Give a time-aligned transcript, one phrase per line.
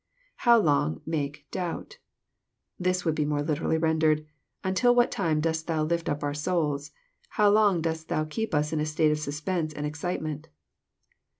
[0.45, 1.45] IHovf long.., make...
[1.51, 1.99] doubt.]
[2.79, 4.25] This would be more literally ren dered,"
[4.63, 6.89] Until what time dost Thou lift up our souls?
[7.37, 10.47] How long dost Thou keep us in a state of suspense and excitement?